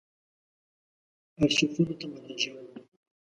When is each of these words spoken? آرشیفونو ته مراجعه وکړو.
آرشیفونو 1.41 1.93
ته 1.99 2.05
مراجعه 2.11 2.53
وکړو. 2.57 2.81